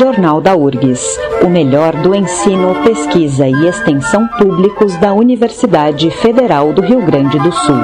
[0.00, 6.80] Jornal da URGS, o melhor do ensino, pesquisa e extensão públicos da Universidade Federal do
[6.80, 7.76] Rio Grande do Sul.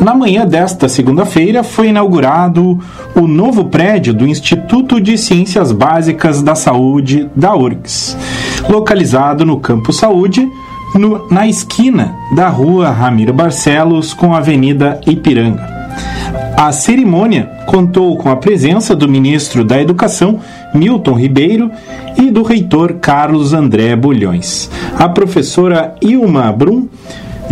[0.00, 2.80] Na manhã desta segunda-feira foi inaugurado
[3.14, 8.18] o novo prédio do Instituto de Ciências Básicas da Saúde da URGS,
[8.68, 10.50] localizado no Campo Saúde,
[10.94, 15.70] no, na esquina da rua Ramiro Barcelos com a Avenida Ipiranga.
[16.56, 20.40] A cerimônia contou com a presença do ministro da Educação,
[20.74, 21.70] Milton Ribeiro,
[22.16, 24.70] e do reitor Carlos André Bulhões.
[24.98, 26.88] A professora Ilma Brum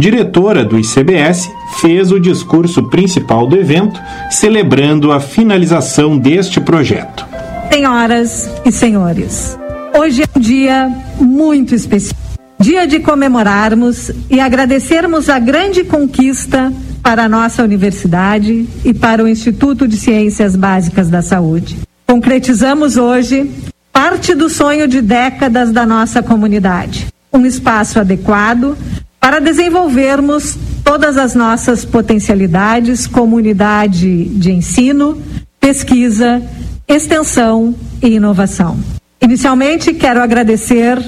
[0.01, 7.27] diretora do ICBS, fez o discurso principal do evento, celebrando a finalização deste projeto.
[7.71, 9.59] Senhoras e senhores,
[9.97, 12.30] hoje é um dia muito especial.
[12.61, 16.71] Dia de comemorarmos e agradecermos a grande conquista
[17.03, 21.79] para a nossa universidade e para o Instituto de Ciências Básicas da Saúde.
[22.07, 23.51] Concretizamos hoje
[23.91, 27.07] parte do sonho de décadas da nossa comunidade.
[27.33, 28.77] Um espaço adequado
[29.19, 35.19] para desenvolvermos todas as nossas potencialidades como unidade de ensino,
[35.59, 36.43] pesquisa,
[36.87, 38.79] extensão e inovação.
[39.19, 40.99] Inicialmente, quero agradecer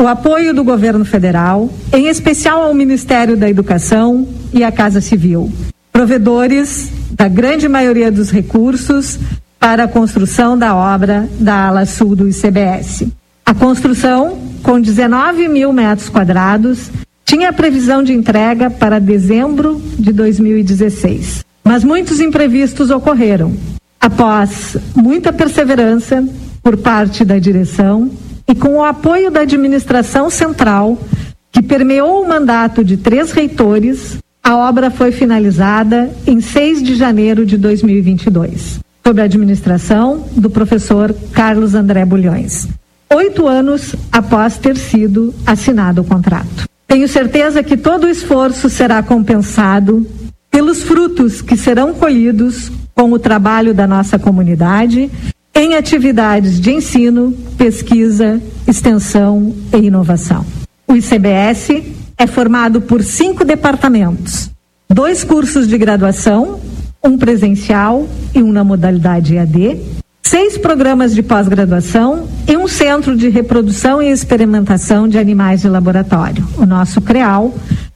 [0.00, 5.52] o apoio do governo federal, em especial ao Ministério da Educação e à Casa Civil,
[5.92, 9.18] provedores da grande maioria dos recursos
[9.58, 13.08] para a construção da obra da ala sul do ICBS.
[13.44, 16.92] A construção, com 19 mil metros quadrados,
[17.24, 23.52] tinha previsão de entrega para dezembro de 2016, mas muitos imprevistos ocorreram.
[24.00, 26.24] Após muita perseverança
[26.62, 28.08] por parte da direção
[28.48, 30.98] e com o apoio da administração central,
[31.52, 37.44] que permeou o mandato de três reitores, a obra foi finalizada em 6 de janeiro
[37.44, 42.66] de 2022, sob a administração do professor Carlos André Bulhões,
[43.10, 46.66] oito anos após ter sido assinado o contrato.
[46.86, 50.06] Tenho certeza que todo o esforço será compensado
[50.50, 55.10] pelos frutos que serão colhidos com o trabalho da nossa comunidade
[55.58, 60.46] em atividades de ensino, pesquisa, extensão e inovação.
[60.86, 61.82] O ICBS
[62.16, 64.52] é formado por cinco departamentos,
[64.88, 66.60] dois cursos de graduação,
[67.02, 69.80] um presencial e um na modalidade EAD,
[70.22, 76.46] seis programas de pós-graduação e um centro de reprodução e experimentação de animais de laboratório,
[76.56, 77.52] o nosso CREAL,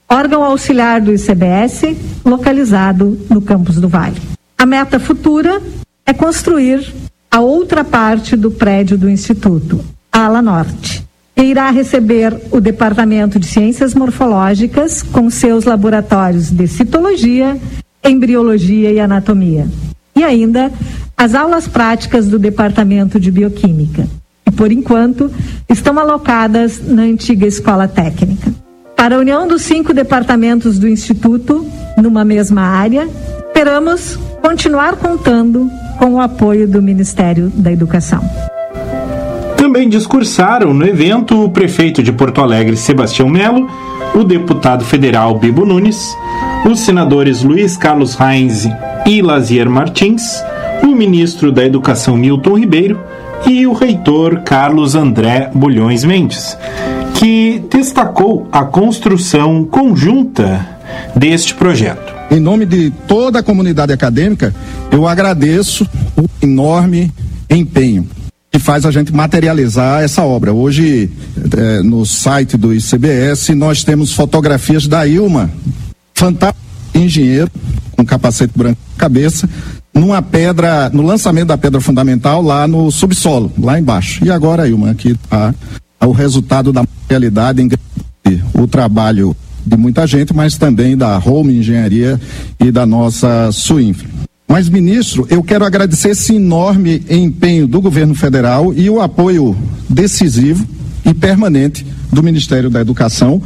[0.08, 4.20] órgão auxiliar do ICBS, localizado no campus do Vale.
[4.58, 5.62] A meta futura
[6.04, 6.92] é construir
[7.32, 9.82] a outra parte do prédio do Instituto,
[10.12, 11.02] a ala norte,
[11.34, 17.56] que irá receber o Departamento de Ciências Morfológicas com seus laboratórios de citologia,
[18.04, 19.66] embriologia e anatomia.
[20.14, 20.70] E ainda
[21.16, 24.06] as aulas práticas do Departamento de Bioquímica,
[24.46, 25.30] e por enquanto
[25.70, 28.52] estão alocadas na antiga escola técnica.
[28.94, 31.66] Para a união dos cinco departamentos do Instituto,
[31.96, 33.08] numa mesma área,
[33.48, 35.70] esperamos continuar contando
[36.02, 38.28] com o apoio do Ministério da Educação.
[39.56, 43.70] Também discursaram no evento o prefeito de Porto Alegre, Sebastião Melo,
[44.12, 46.12] o deputado federal Bibo Nunes,
[46.68, 48.66] os senadores Luiz Carlos Reins
[49.06, 50.42] e Lazier Martins,
[50.82, 52.98] o ministro da Educação Milton Ribeiro
[53.46, 56.58] e o reitor Carlos André Bulhões Mendes,
[57.14, 60.66] que destacou a construção conjunta
[61.14, 62.21] deste projeto.
[62.32, 64.54] Em nome de toda a comunidade acadêmica,
[64.90, 67.12] eu agradeço o enorme
[67.50, 68.08] empenho
[68.50, 70.50] que faz a gente materializar essa obra.
[70.50, 71.10] Hoje,
[71.54, 75.50] é, no site do ICBS, nós temos fotografias da Ilma,
[76.14, 76.58] fantástico
[76.94, 77.50] engenheiro,
[77.90, 79.46] com capacete branco na cabeça,
[79.92, 84.24] numa pedra, no lançamento da pedra fundamental lá no subsolo, lá embaixo.
[84.24, 85.54] E agora, Ilma, aqui está
[86.00, 87.68] o resultado da realidade,
[88.54, 92.20] o trabalho de muita gente, mas também da Home Engenharia
[92.60, 94.08] e da nossa Suinfra.
[94.48, 99.56] Mas, ministro, eu quero agradecer esse enorme empenho do governo federal e o apoio
[99.88, 100.66] decisivo
[101.04, 103.42] e permanente do Ministério da Educação,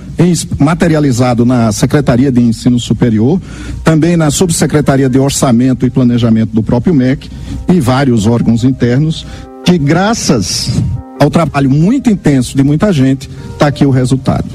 [0.58, 3.40] materializado na Secretaria de Ensino Superior,
[3.84, 7.30] também na Subsecretaria de Orçamento e Planejamento do próprio MEC
[7.72, 9.24] e vários órgãos internos,
[9.64, 10.82] que graças
[11.20, 14.46] ao trabalho muito intenso de muita gente, está aqui o resultado.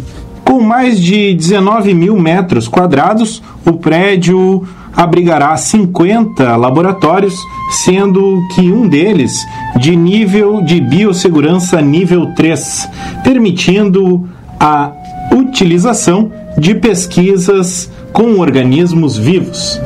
[0.51, 7.39] Com mais de 19 mil metros quadrados, o prédio abrigará 50 laboratórios,
[7.85, 9.33] sendo que um deles
[9.79, 12.89] de nível de biossegurança nível 3,
[13.23, 14.27] permitindo
[14.59, 14.91] a
[15.33, 19.79] utilização de pesquisas com organismos vivos.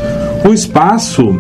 [0.43, 1.39] O espaço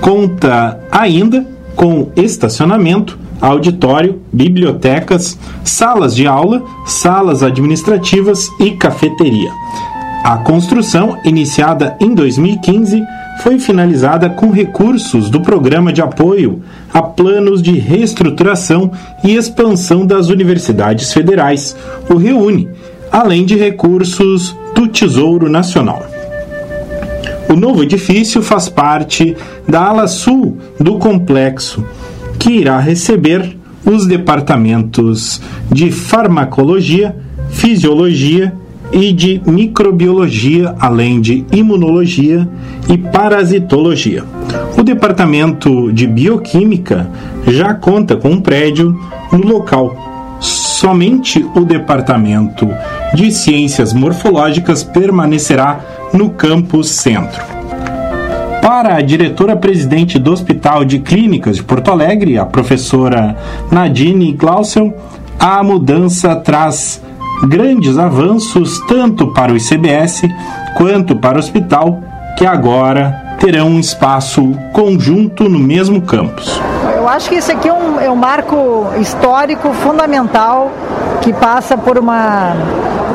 [0.00, 1.46] conta ainda
[1.76, 9.50] com estacionamento, auditório, bibliotecas, salas de aula, salas administrativas e cafeteria.
[10.24, 13.02] A construção, iniciada em 2015,
[13.42, 16.62] foi finalizada com recursos do Programa de Apoio
[16.94, 18.92] a Planos de Reestruturação
[19.24, 21.74] e Expansão das Universidades Federais,
[22.08, 22.68] o REUNE,
[23.10, 26.06] além de recursos do Tesouro Nacional.
[27.48, 29.36] O novo edifício faz parte
[29.66, 31.84] da ala sul do complexo,
[32.42, 33.56] que irá receber
[33.86, 35.40] os departamentos
[35.70, 37.14] de farmacologia,
[37.50, 38.52] fisiologia
[38.90, 42.48] e de microbiologia, além de imunologia
[42.88, 44.24] e parasitologia.
[44.76, 47.08] O departamento de bioquímica
[47.46, 48.98] já conta com um prédio
[49.30, 50.36] no local.
[50.40, 52.68] Somente o departamento
[53.14, 55.78] de ciências morfológicas permanecerá
[56.12, 57.51] no campus centro.
[58.74, 63.36] Para a diretora-presidente do Hospital de Clínicas de Porto Alegre, a professora
[63.70, 64.96] Nadine Clausel,
[65.38, 67.02] a mudança traz
[67.46, 70.22] grandes avanços tanto para o ICBS
[70.74, 72.00] quanto para o hospital,
[72.38, 76.58] que agora terão um espaço conjunto no mesmo campus.
[76.96, 80.72] Eu acho que esse aqui é um, é um marco histórico fundamental
[81.20, 82.54] que passa por uma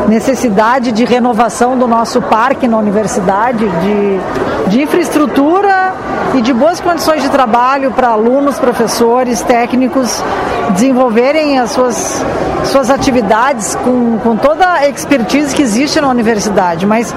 [0.08, 5.94] necessidade de renovação do nosso parque na universidade, de, de infraestrutura
[6.34, 10.24] e de boas condições de trabalho para alunos, professores, técnicos
[10.72, 12.24] desenvolverem as suas,
[12.66, 16.86] suas atividades com, com toda a expertise que existe na universidade.
[16.86, 17.14] Mas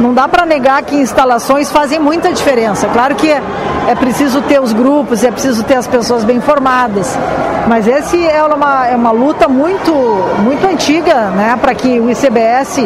[0.00, 2.88] não dá para negar que instalações fazem muita diferença.
[2.88, 3.42] Claro que é,
[3.88, 7.16] é preciso ter os grupos, é preciso ter as pessoas bem formadas.
[7.68, 9.92] Mas esse é uma, é uma luta muito,
[10.42, 12.78] muito antiga né, para que o ICBS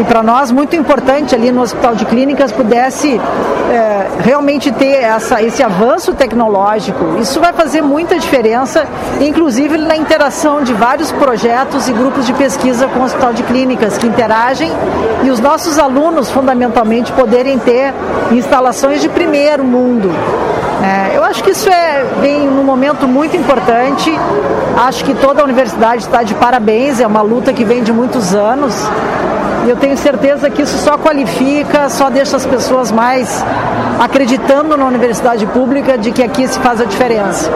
[0.00, 3.20] e para nós muito importante ali no Hospital de Clínicas pudesse
[3.70, 7.16] é, realmente ter essa, esse avanço tecnológico.
[7.20, 8.86] Isso vai fazer muita diferença,
[9.20, 13.98] inclusive na interação de vários projetos e grupos de pesquisa com o Hospital de Clínicas
[13.98, 14.70] que interagem
[15.22, 17.92] e os nossos alunos, fundamentalmente, poderem ter
[18.32, 20.10] instalações de primeiro mundo.
[20.84, 24.12] É, eu acho que isso é, vem num momento muito importante.
[24.76, 28.34] Acho que toda a universidade está de parabéns, é uma luta que vem de muitos
[28.34, 28.74] anos.
[29.64, 33.42] E eu tenho certeza que isso só qualifica, só deixa as pessoas mais
[33.98, 37.50] acreditando na universidade pública de que aqui se faz a diferença.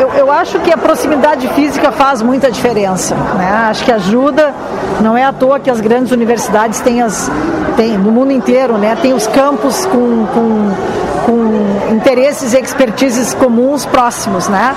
[0.00, 3.14] Eu, eu acho que a proximidade física faz muita diferença.
[3.14, 3.66] Né?
[3.68, 4.54] Acho que ajuda.
[5.02, 7.30] Não é à toa que as grandes universidades têm as.
[7.76, 8.96] Tem, no mundo inteiro, né?
[9.02, 10.70] Tem os campos com, com
[11.24, 14.74] com interesses e expertises comuns próximos, né?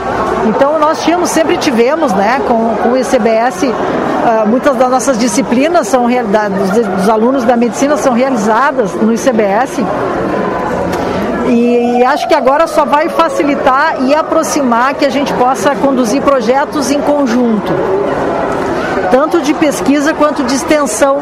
[0.47, 5.87] Então nós tínhamos, sempre tivemos, né, com, com o ICBS, uh, muitas das nossas disciplinas
[5.87, 9.79] são dos, dos alunos da medicina são realizadas no ICBS.
[11.49, 16.91] E acho que agora só vai facilitar e aproximar que a gente possa conduzir projetos
[16.91, 17.71] em conjunto,
[19.11, 21.21] tanto de pesquisa quanto de extensão,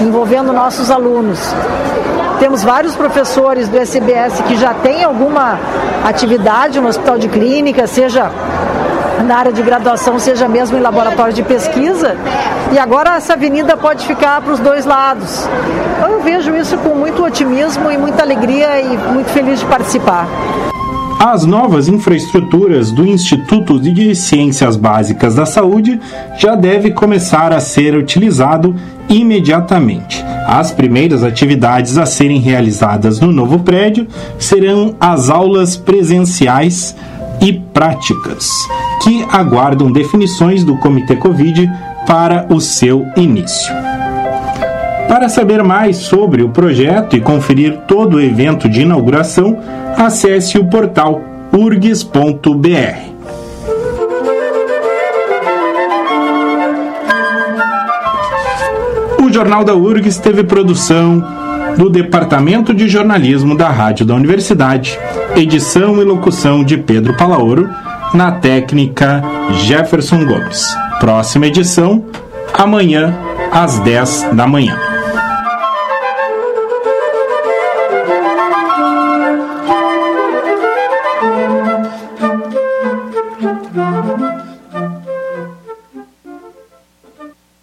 [0.00, 1.38] envolvendo nossos alunos.
[2.38, 5.58] Temos vários professores do SBS que já têm alguma
[6.04, 8.30] atividade no hospital de clínica, seja
[9.22, 12.16] na área de graduação, seja mesmo em laboratório de pesquisa.
[12.72, 15.48] E agora essa avenida pode ficar para os dois lados.
[16.04, 20.26] Eu vejo isso com muito otimismo e muita alegria e muito feliz de participar.
[21.24, 26.00] As novas infraestruturas do Instituto de Ciências Básicas da Saúde
[26.36, 28.74] já devem começar a ser utilizado
[29.08, 30.20] imediatamente.
[30.48, 36.96] As primeiras atividades a serem realizadas no novo prédio serão as aulas presenciais
[37.40, 38.50] e práticas,
[39.00, 41.70] que aguardam definições do Comitê Covid
[42.04, 43.91] para o seu início.
[45.22, 49.56] Para saber mais sobre o projeto e conferir todo o evento de inauguração,
[49.96, 52.08] acesse o portal urgs.br.
[59.22, 61.24] O Jornal da URGS teve produção
[61.78, 64.98] do Departamento de Jornalismo da Rádio da Universidade,
[65.36, 67.70] edição e locução de Pedro Palaoro,
[68.12, 70.76] na técnica Jefferson Gomes.
[70.98, 72.06] Próxima edição,
[72.52, 73.16] amanhã,
[73.52, 74.91] às 10 da manhã.